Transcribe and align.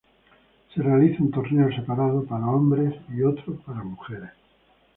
Se 0.73 0.81
realiza 0.81 1.21
un 1.21 1.29
torneo 1.29 1.71
separado 1.71 2.25
para 2.25 2.47
hombres 2.47 2.95
y 3.15 3.21
otro 3.21 3.55
para 3.63 3.83
mujeres. 3.83 4.31